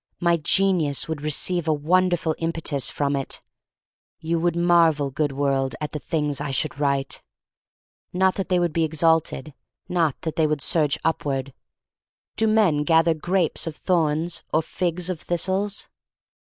My 0.19 0.37
genius 0.37 1.07
would 1.07 1.21
re 1.21 1.29
ceive 1.29 1.67
a 1.67 1.73
wonderful 1.73 2.33
impetus 2.39 2.89
from 2.89 3.15
it. 3.15 3.43
You 4.19 4.39
would 4.39 4.55
marvel, 4.55 5.11
good 5.11 5.31
world, 5.31 5.75
at 5.79 5.91
the 5.91 5.99
things 5.99 6.41
I 6.41 6.49
should 6.49 6.79
write. 6.79 7.21
Not 8.11 8.33
that 8.33 8.49
they 8.49 8.57
would 8.57 8.73
be 8.73 8.83
exalted— 8.83 9.53
not 9.87 10.19
that 10.21 10.37
they 10.37 10.47
would 10.47 10.59
surge 10.63 10.97
upward. 11.05 11.53
Do 12.35 12.47
men 12.47 12.83
gather 12.83 13.13
grapes 13.13 13.67
of 13.67 13.75
thorns 13.75 14.41
or 14.51 14.63
figs 14.63 15.07
of 15.11 15.21
thistles? 15.21 15.87